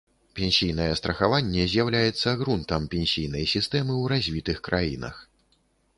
Пенсійнае 0.37 0.87
страхаванне 0.99 1.67
з'яўляецца 1.75 2.33
грунтам 2.41 2.89
пенсійнай 2.95 3.45
сістэмы 3.55 3.93
ў 4.01 4.05
развітых 4.15 4.57
краінах. 4.71 5.15